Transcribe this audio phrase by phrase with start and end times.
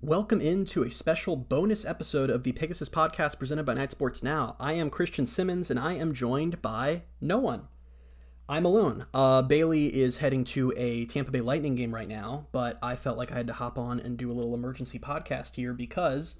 [0.00, 4.54] Welcome into a special bonus episode of the Pegasus podcast presented by Night Sports Now.
[4.60, 7.68] I am Christian Simmons and I am joined by no one.
[8.46, 9.06] I'm alone.
[9.14, 13.16] Uh, Bailey is heading to a Tampa Bay Lightning game right now, but I felt
[13.16, 16.36] like I had to hop on and do a little emergency podcast here because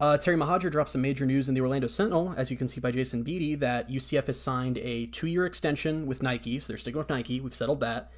[0.00, 2.80] uh, Terry Mohajir dropped some major news in the Orlando Sentinel, as you can see
[2.80, 6.58] by Jason Beede, that UCF has signed a two year extension with Nike.
[6.58, 7.40] So they're sticking with Nike.
[7.40, 8.10] We've settled that.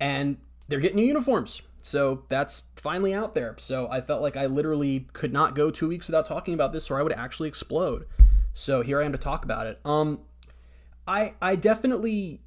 [0.00, 0.38] And
[0.68, 1.60] they're getting new uniforms.
[1.84, 3.54] So that's finally out there.
[3.58, 6.90] So I felt like I literally could not go two weeks without talking about this,
[6.90, 8.06] or I would actually explode.
[8.54, 9.80] So here I am to talk about it.
[9.84, 10.20] Um,
[11.06, 12.40] I I definitely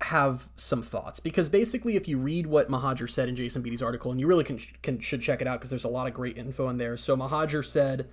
[0.00, 4.10] have some thoughts because basically, if you read what Mohajir said in Jason Beede's article,
[4.10, 6.38] and you really can, can should check it out because there's a lot of great
[6.38, 6.96] info in there.
[6.96, 8.08] So Mohajir said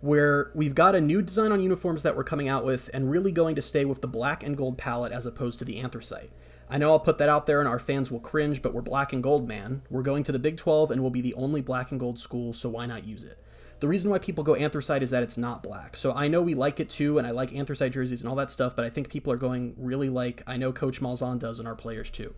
[0.00, 3.30] where we've got a new design on uniforms that we're coming out with and really
[3.30, 6.32] going to stay with the black and gold palette as opposed to the anthracite.
[6.68, 9.12] I know I'll put that out there and our fans will cringe, but we're black
[9.12, 9.82] and gold, man.
[9.90, 12.52] We're going to the Big 12 and we'll be the only black and gold school,
[12.52, 13.38] so why not use it?
[13.80, 15.96] The reason why people go anthracite is that it's not black.
[15.96, 18.50] So I know we like it too, and I like anthracite jerseys and all that
[18.50, 21.66] stuff, but I think people are going really like I know Coach Malzahn does and
[21.66, 22.32] our players too.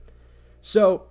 [0.63, 1.05] So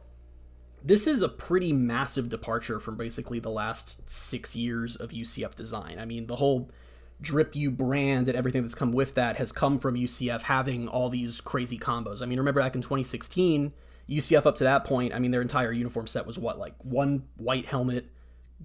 [0.84, 6.00] this is a pretty massive departure from basically the last six years of UCF design.
[6.00, 6.72] I mean, the whole
[7.24, 11.10] drip you brand and everything that's come with that has come from UCF having all
[11.10, 12.22] these crazy combos.
[12.22, 13.74] I mean, remember back in 2016,
[14.10, 17.24] UCF up to that point, I mean, their entire uniform set was what, like one
[17.38, 18.12] white helmet,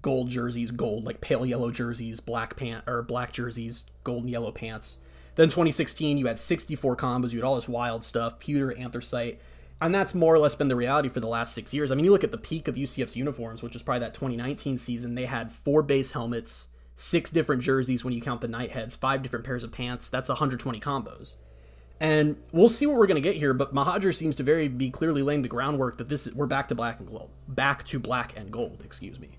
[0.03, 4.51] gold jerseys, gold, like pale yellow jerseys, black pant or black jerseys, gold and yellow
[4.51, 4.99] pants.
[5.37, 9.41] Then 2016, you had 64 combos, you had all this wild stuff, pewter, anthracite.
[9.81, 11.93] And that's more or less been the reality for the last six years.
[11.93, 14.77] I mean, you look at the peak of UCF's uniforms, which is probably that 2019
[14.77, 16.67] season, they had four base helmets,
[16.99, 20.11] six different jerseys when you count the knight heads, five different pairs of pants.
[20.11, 21.35] That's 120 combos.
[22.01, 24.91] And we'll see what we're going to get here, but Mohajir seems to very be
[24.91, 28.01] clearly laying the groundwork that this is, we're back to black and gold, back to
[28.01, 29.31] black and gold, excuse me.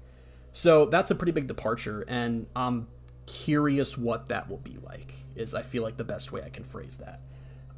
[0.54, 2.88] So that's a pretty big departure, and I'm
[3.26, 5.14] curious what that will be like.
[5.36, 7.22] Is I feel like the best way I can phrase that.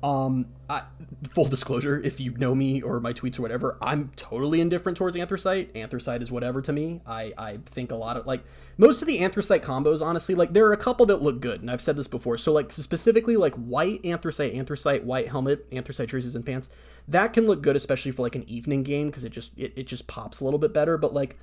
[0.04, 0.84] Um, I,
[1.30, 5.16] full disclosure, if you know me or my tweets or whatever, I'm totally indifferent towards
[5.16, 5.76] anthracite.
[5.76, 7.02] Anthracite is whatever to me.
[7.06, 8.44] I, I think a lot of like
[8.78, 11.70] most of the anthracite combos, honestly, like there are a couple that look good, and
[11.70, 12.38] I've said this before.
[12.38, 16.70] So like specifically like white anthracite, anthracite, white helmet, anthracite jerseys and pants,
[17.08, 19.88] that can look good, especially for like an evening game because it just it, it
[19.88, 20.98] just pops a little bit better.
[20.98, 21.38] But like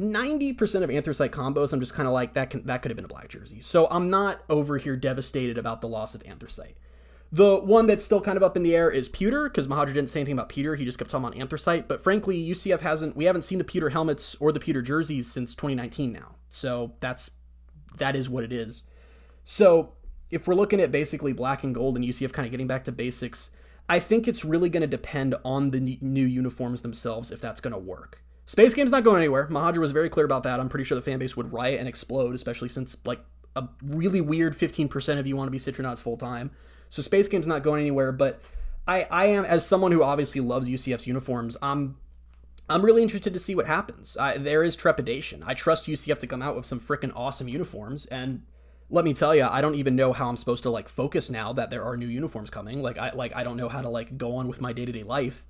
[0.00, 3.04] 90% of anthracite combos, I'm just kind of like that can that could have been
[3.04, 3.60] a black jersey.
[3.60, 6.76] So I'm not over here devastated about the loss of anthracite.
[7.34, 10.10] The one that's still kind of up in the air is pewter, because Mohajir didn't
[10.10, 10.74] say anything about pewter.
[10.74, 11.88] He just kept talking about anthracite.
[11.88, 15.54] But frankly, UCF hasn't we haven't seen the pewter helmets or the pewter jerseys since
[15.54, 16.36] 2019 now.
[16.50, 17.30] So that's
[17.96, 18.84] that is what it is.
[19.44, 19.94] So
[20.30, 22.92] if we're looking at basically black and gold and UCF kind of getting back to
[22.92, 23.50] basics,
[23.88, 27.72] I think it's really going to depend on the new uniforms themselves if that's going
[27.72, 28.22] to work.
[28.46, 29.46] Space Game's not going anywhere.
[29.48, 30.60] Mohajir was very clear about that.
[30.60, 33.20] I'm pretty sure the fan base would riot and explode, especially since like
[33.56, 36.50] a really weird 15% of you want to be Citronauts full time.
[36.92, 38.38] So Space Game's not going anywhere, but
[38.86, 41.96] I, I am as someone who obviously loves UCF's uniforms, I'm
[42.68, 44.14] I'm really interested to see what happens.
[44.18, 45.42] I, there is trepidation.
[45.46, 48.42] I trust UCF to come out with some freaking awesome uniforms, and
[48.90, 51.54] let me tell you, I don't even know how I'm supposed to like focus now
[51.54, 52.82] that there are new uniforms coming.
[52.82, 54.92] Like I like I don't know how to like go on with my day to
[54.92, 55.46] day life.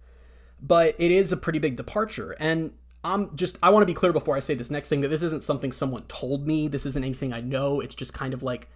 [0.63, 2.71] But it is a pretty big departure, and
[3.03, 5.23] I'm just I want to be clear before I say this next thing that this
[5.23, 6.69] isn't something someone told me.
[6.69, 7.81] This isn't anything I know.
[7.81, 8.69] It's just kind of like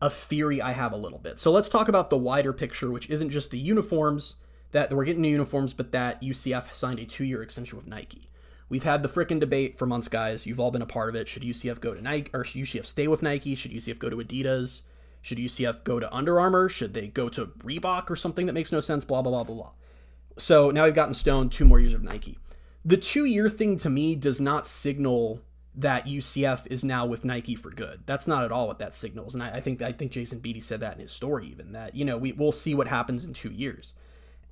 [0.00, 1.40] a theory I have a little bit.
[1.40, 4.36] So let's talk about the wider picture, which isn't just the uniforms
[4.72, 8.30] that we're getting new uniforms, but that UCF signed a two-year extension with Nike.
[8.68, 10.46] We've had the frickin' debate for months, guys.
[10.46, 11.28] You've all been a part of it.
[11.28, 13.56] Should UCF go to Nike or should UCF stay with Nike?
[13.56, 14.82] Should UCF go to Adidas?
[15.22, 16.68] Should UCF go to Under Armour?
[16.68, 19.04] Should they go to Reebok or something that makes no sense?
[19.04, 19.72] Blah blah blah blah blah.
[20.38, 22.38] So now we've gotten Stone two more years of Nike.
[22.84, 25.40] The two-year thing to me does not signal
[25.74, 28.00] that UCF is now with Nike for good.
[28.06, 29.34] That's not at all what that signals.
[29.34, 31.94] And I, I, think I think Jason Beede said that in his story, even that
[31.94, 33.92] you know we we'll see what happens in two years.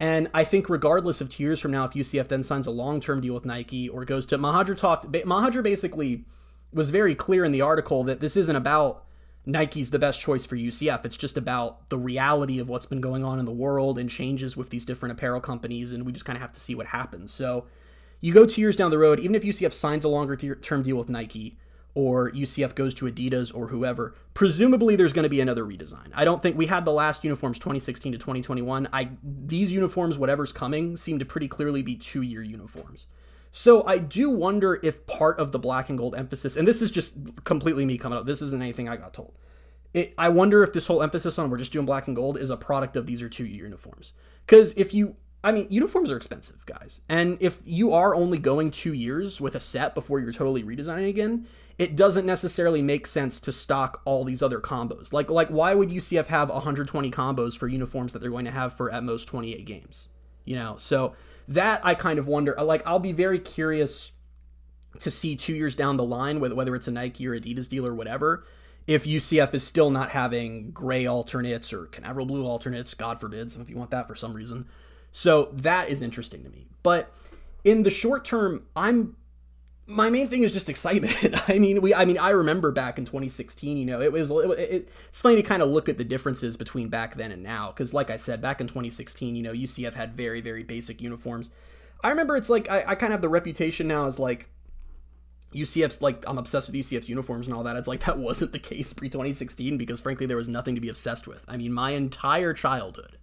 [0.00, 3.00] And I think regardless of two years from now, if UCF then signs a long
[3.00, 6.24] term deal with Nike or goes to Mohajir talked Mohajir basically
[6.72, 9.04] was very clear in the article that this isn't about
[9.46, 11.06] Nike's the best choice for UCF.
[11.06, 14.56] It's just about the reality of what's been going on in the world and changes
[14.56, 17.32] with these different apparel companies, and we just kind of have to see what happens.
[17.32, 17.64] So
[18.20, 20.96] you go two years down the road, even if UCF signs a longer term deal
[20.96, 21.58] with Nike
[21.94, 26.10] or UCF goes to Adidas or whoever, presumably there's going to be another redesign.
[26.14, 28.88] I don't think we had the last uniforms 2016 to 2021.
[28.92, 33.06] I these uniforms, whatever's coming, seem to pretty clearly be two year uniforms.
[33.50, 36.90] So I do wonder if part of the black and gold emphasis, and this is
[36.90, 37.14] just
[37.44, 38.26] completely me coming up.
[38.26, 39.32] This isn't anything I got told.
[39.94, 42.50] It, I wonder if this whole emphasis on we're just doing black and gold is
[42.50, 44.12] a product of these are two year uniforms.
[44.46, 47.00] Because if you I mean, uniforms are expensive, guys.
[47.08, 51.08] And if you are only going two years with a set before you're totally redesigning
[51.08, 51.46] again,
[51.78, 55.12] it doesn't necessarily make sense to stock all these other combos.
[55.12, 58.72] Like, like why would UCF have 120 combos for uniforms that they're going to have
[58.72, 60.08] for at most 28 games?
[60.44, 61.14] You know, so
[61.46, 62.54] that I kind of wonder.
[62.60, 64.10] Like, I'll be very curious
[64.98, 67.86] to see two years down the line, whether whether it's a Nike or Adidas deal
[67.86, 68.44] or whatever,
[68.88, 73.70] if UCF is still not having gray alternates or Canaveral blue alternates, God forbid, if
[73.70, 74.66] you want that for some reason.
[75.12, 76.66] So that is interesting to me.
[76.82, 77.12] But
[77.64, 79.16] in the short term, I'm
[79.86, 81.14] my main thing is just excitement.
[81.48, 84.50] I mean, we I mean, I remember back in 2016, you know, it was it,
[84.58, 87.72] it, it's funny to kind of look at the differences between back then and now
[87.72, 91.50] cuz like I said, back in 2016, you know, UCF had very very basic uniforms.
[92.04, 94.50] I remember it's like I, I kind of have the reputation now as like
[95.54, 97.76] UCF's like I'm obsessed with UCF's uniforms and all that.
[97.76, 100.90] It's like that wasn't the case pre 2016 because frankly there was nothing to be
[100.90, 101.44] obsessed with.
[101.48, 103.16] I mean, my entire childhood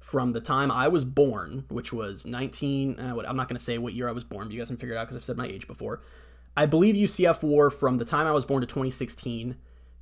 [0.00, 2.98] from the time I was born, which was 19.
[2.98, 4.76] Uh, I'm not going to say what year I was born, but you guys can
[4.76, 6.02] figure it out because I've said my age before.
[6.56, 9.56] I believe UCF wore from the time I was born to 2016.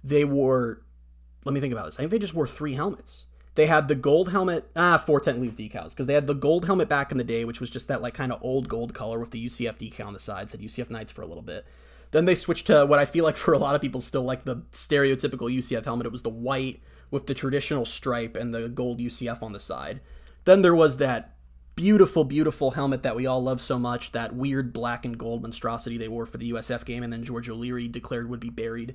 [0.04, 0.82] They wore.
[1.44, 1.96] Let me think about this.
[1.96, 3.26] I think they just wore three helmets.
[3.56, 6.90] They had the gold helmet, ah, 410 leaf decals, because they had the gold helmet
[6.90, 9.31] back in the day, which was just that like kind of old gold color with
[9.31, 11.64] the UCF decal on the side, said UCF Knights for a little bit.
[12.10, 14.44] Then they switched to what I feel like for a lot of people still like
[14.44, 16.06] the stereotypical UCF helmet.
[16.06, 20.00] It was the white with the traditional stripe and the gold UCF on the side.
[20.44, 21.35] Then there was that
[21.75, 25.99] beautiful, beautiful helmet that we all love so much, that weird black and gold monstrosity
[25.99, 28.94] they wore for the USF game, and then George O'Leary declared would be buried.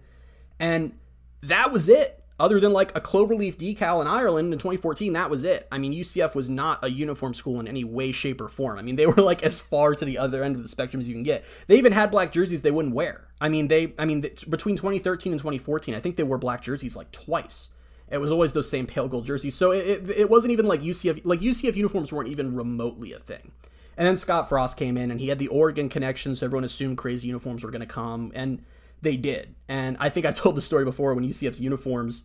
[0.59, 0.93] And
[1.41, 5.43] that was it other than like a cloverleaf decal in Ireland in 2014, that was
[5.43, 5.67] it.
[5.71, 8.79] I mean, UCF was not a uniform school in any way, shape, or form.
[8.79, 11.07] I mean, they were like as far to the other end of the spectrum as
[11.07, 11.45] you can get.
[11.67, 13.27] They even had black jerseys they wouldn't wear.
[13.39, 16.95] I mean, they, I mean, between 2013 and 2014, I think they wore black jerseys
[16.95, 17.69] like twice.
[18.11, 19.55] It was always those same pale gold jerseys.
[19.55, 23.19] So it, it, it wasn't even like UCF, like UCF uniforms weren't even remotely a
[23.19, 23.51] thing.
[23.97, 26.97] And then Scott Frost came in and he had the Oregon connection, so everyone assumed
[26.97, 28.31] crazy uniforms were going to come.
[28.35, 28.63] And
[29.01, 29.55] they did.
[29.67, 32.23] And I think I told the story before when UCF's uniforms.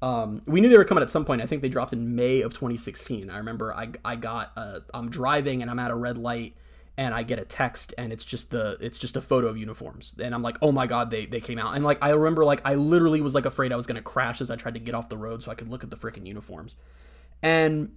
[0.00, 1.42] Um, we knew they were coming at some point.
[1.42, 3.30] I think they dropped in May of 2016.
[3.30, 4.52] I remember I, I got
[4.94, 6.54] I'm driving and I'm at a red light
[6.98, 10.14] and I get a text and it's just the it's just a photo of uniforms.
[10.20, 11.76] And I'm like oh my god they they came out.
[11.76, 14.50] And like I remember like I literally was like afraid I was gonna crash as
[14.50, 16.74] I tried to get off the road so I could look at the freaking uniforms.
[17.40, 17.94] And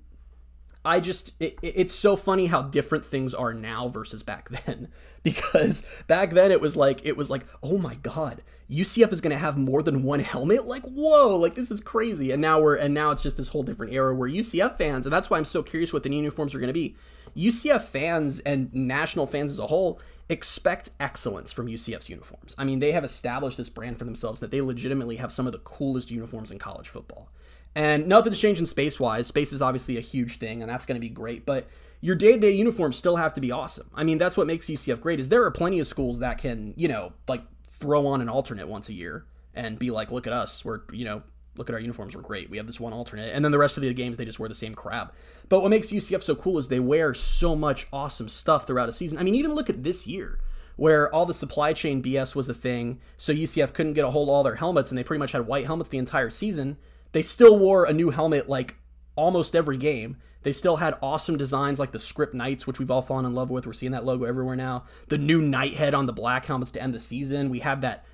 [0.86, 4.90] I just it, it's so funny how different things are now versus back then.
[5.24, 9.34] Because back then it was like it was like oh my god UCF is going
[9.34, 10.66] to have more than one helmet?
[10.66, 12.30] Like whoa like this is crazy.
[12.30, 15.12] And now we're and now it's just this whole different era where UCF fans and
[15.12, 16.96] that's why I'm so curious what the new uniforms are going to be
[17.36, 20.00] UCF fans and national fans as a whole
[20.30, 22.56] expect excellence from UCF's uniforms.
[22.58, 25.52] I mean, they have established this brand for themselves that they legitimately have some of
[25.52, 27.30] the coolest uniforms in college football.
[27.76, 29.28] And nothing's changing space wise.
[29.28, 31.46] Space is obviously a huge thing, and that's going to be great.
[31.46, 31.68] But
[32.02, 33.90] your day to day uniforms still have to be awesome.
[33.94, 35.20] I mean, that's what makes UCF great.
[35.20, 38.68] Is there are plenty of schools that can, you know, like throw on an alternate
[38.68, 41.24] once a year and be like, look at us, we're, you know,
[41.56, 42.50] look at our uniforms, we're great.
[42.50, 44.50] We have this one alternate, and then the rest of the games they just wear
[44.50, 45.14] the same crap.
[45.50, 48.94] But what makes UCF so cool is they wear so much awesome stuff throughout a
[48.94, 49.18] season.
[49.18, 50.40] I mean, even look at this year
[50.78, 54.30] where all the supply chain BS was a thing, so UCF couldn't get a hold
[54.30, 56.78] of all their helmets, and they pretty much had white helmets the entire season.
[57.12, 58.78] They still wore a new helmet like
[59.16, 60.18] almost every game.
[60.44, 63.52] They still had awesome designs like the script Knights, which we've all fallen in love
[63.52, 63.68] with.
[63.68, 64.86] We're seeing that logo everywhere now.
[65.10, 67.50] The new knight head on the black helmets to end the season.
[67.50, 68.06] We have that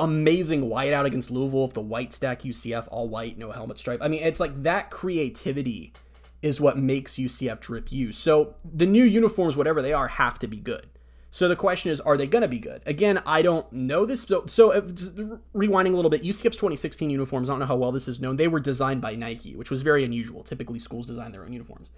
[0.00, 4.00] amazing whiteout against Louisville with the white stack UCF, all white, no helmet stripe.
[4.02, 5.92] I mean, it's like that creativity
[6.42, 8.12] is what makes UCF drip you.
[8.12, 10.86] So the new uniforms, whatever they are, have to be good.
[11.30, 12.82] So the question is, are they going to be good?
[12.86, 14.22] Again, I don't know this.
[14.22, 14.80] So, so uh,
[15.54, 18.36] rewinding a little bit, UCF's 2016 uniforms, I don't know how well this is known.
[18.36, 20.42] They were designed by Nike, which was very unusual.
[20.42, 21.90] Typically, schools design their own uniforms.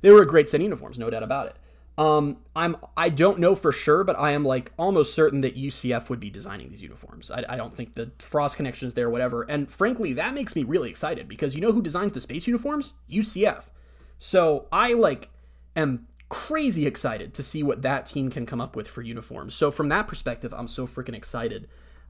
[0.00, 1.56] They were a great set of uniforms, no doubt about it.
[1.98, 6.08] Um, I'm I don't know for sure, but I am like almost certain that UCF
[6.08, 7.30] would be designing these uniforms.
[7.30, 9.42] I, I don't think the Frost connection is there, whatever.
[9.42, 12.94] And frankly, that makes me really excited because you know who designs the space uniforms?
[13.10, 13.70] UCF.
[14.16, 15.30] So I like
[15.76, 19.54] am crazy excited to see what that team can come up with for uniforms.
[19.54, 21.68] So from that perspective, I'm so freaking excited.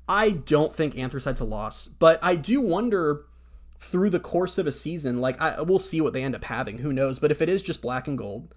[0.09, 3.25] I don't think Anthracite's a loss, but I do wonder
[3.81, 6.79] through the course of a season, like I we'll see what they end up having.
[6.79, 7.19] Who knows?
[7.19, 8.55] But if it is just black and gold,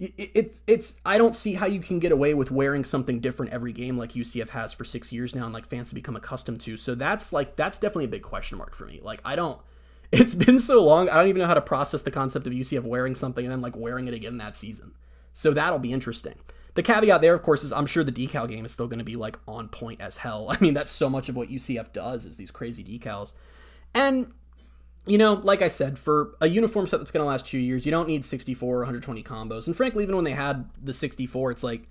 [0.00, 3.52] it, it, it's I don't see how you can get away with wearing something different
[3.52, 6.60] every game like UCF has for six years now, and like fans have become accustomed
[6.62, 6.76] to.
[6.76, 9.00] So that's like that's definitely a big question mark for me.
[9.02, 9.60] Like I don't
[10.12, 12.82] it's been so long, I don't even know how to process the concept of UCF
[12.82, 14.92] wearing something and then like wearing it again that season.
[15.34, 16.34] So that'll be interesting.
[16.74, 19.04] The caveat there, of course, is I'm sure the decal game is still going to
[19.04, 20.48] be like on point as hell.
[20.50, 23.34] I mean, that's so much of what UCF does is these crazy decals.
[23.94, 24.32] And
[25.06, 27.86] you know, like I said, for a uniform set that's going to last two years,
[27.86, 29.66] you don't need 64 or 120 combos.
[29.66, 31.88] And frankly, even when they had the 64, it's like,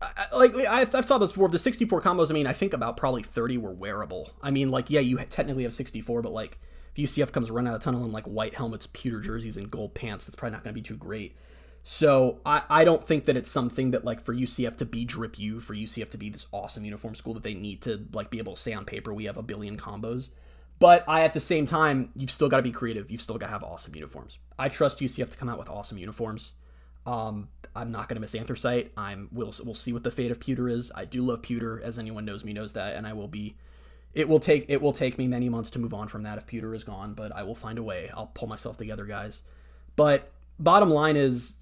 [0.00, 1.48] I, like I, I've saw this before.
[1.48, 4.32] The 64 combos, I mean, I think about probably 30 were wearable.
[4.40, 6.58] I mean, like, yeah, you technically have 64, but like,
[6.94, 9.94] if UCF comes run out of tunnel in like white helmets, pewter jerseys, and gold
[9.94, 11.36] pants, that's probably not going to be too great.
[11.82, 15.38] So I, I don't think that it's something that like for UCF to be drip
[15.38, 18.38] you, for UCF to be this awesome uniform school that they need to like be
[18.38, 20.28] able to say on paper we have a billion combos.
[20.78, 23.10] But I, at the same time, you've still got to be creative.
[23.10, 24.38] You've still got to have awesome uniforms.
[24.58, 26.52] I trust UCF to come out with awesome uniforms.
[27.04, 28.92] Um, I'm not going to miss Anthracite.
[28.96, 30.92] I'm we'll we'll see what the fate of Pewter is.
[30.94, 33.56] I do love Pewter, as anyone knows me knows that, and I will be.
[34.14, 36.46] It will take it will take me many months to move on from that if
[36.46, 38.10] Pewter is gone, but I will find a way.
[38.14, 39.42] I'll pull myself together, guys.
[39.96, 41.56] But bottom line is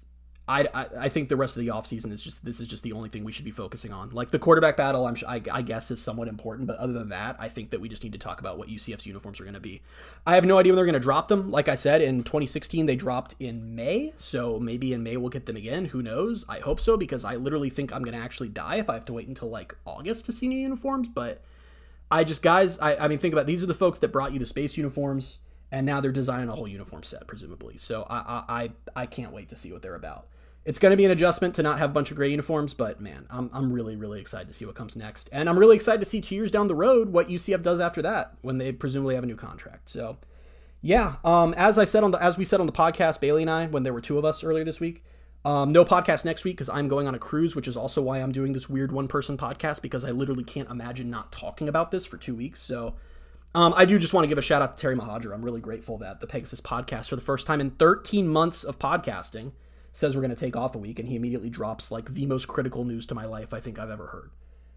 [0.49, 2.93] I, I, I think the rest of the offseason is just this is just the
[2.93, 4.11] only thing we should be focusing on.
[4.11, 7.35] Like the quarterback battle, I'm I, I guess is somewhat important, but other than that,
[7.37, 9.59] I think that we just need to talk about what UCF's uniforms are going to
[9.59, 9.81] be.
[10.25, 11.51] I have no idea when they're going to drop them.
[11.51, 15.47] Like I said, in 2016 they dropped in May, so maybe in May we'll get
[15.47, 15.85] them again.
[15.85, 16.45] Who knows?
[16.47, 19.05] I hope so because I literally think I'm going to actually die if I have
[19.05, 21.09] to wait until like August to see new uniforms.
[21.09, 21.41] But
[22.09, 24.39] I just guys, I, I mean, think about these are the folks that brought you
[24.39, 25.39] the space uniforms,
[25.73, 27.75] and now they're designing a whole uniform set presumably.
[27.75, 28.43] So I
[28.95, 30.27] I I can't wait to see what they're about
[30.67, 32.99] it's going to be an adjustment to not have a bunch of gray uniforms, but
[32.99, 35.29] man, I'm, I'm really, really excited to see what comes next.
[35.31, 38.01] And I'm really excited to see two years down the road what UCF does after
[38.01, 39.87] that when they presumably have a new contract.
[39.87, 40.17] So,
[40.81, 43.49] yeah, um, as I said on the as we said on the podcast, Bailey and
[43.49, 45.05] I, when there were two of us earlier this week,
[45.45, 48.17] um, no podcast next week because I'm going on a cruise, which is also why
[48.17, 51.91] I'm doing this weird one person podcast because I literally can't imagine not talking about
[51.91, 52.61] this for two weeks.
[52.61, 52.95] So,
[53.55, 55.33] um, I do just want to give a shout out to Terry Mohajir.
[55.33, 58.77] I'm really grateful that the Pegasus podcast, for the first time in 13 months of
[58.77, 59.53] podcasting,
[59.97, 62.47] says we're going to take off a week, and he immediately drops like the most
[62.47, 64.29] critical news to my life I think I've ever heard.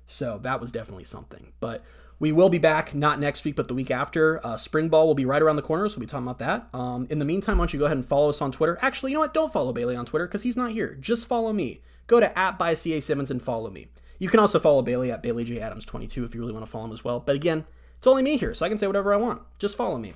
[0.06, 1.52] So that was definitely something.
[1.60, 1.84] But
[2.18, 4.44] we will be back not next week, but the week after.
[4.44, 6.68] Uh, spring ball will be right around the corner, so we'll be talking about that.
[6.72, 8.78] Um, in the meantime, why don't you go ahead and follow us on Twitter?
[8.80, 9.34] Actually, you know what?
[9.34, 10.96] Don't follow Bailey on Twitter because he's not here.
[10.98, 11.82] Just follow me.
[12.06, 13.88] Go to at by CA Simmons and follow me.
[14.18, 16.70] You can also follow Bailey at Bailey J Adams 22 if you really want to
[16.70, 17.20] follow him as well.
[17.20, 17.66] But again,
[17.98, 19.42] it's only me here, so I can say whatever I want.
[19.58, 20.14] Just follow me.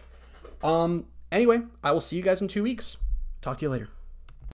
[0.62, 2.96] Um, anyway, I will see you guys in two weeks.
[3.42, 3.90] Talk to you later.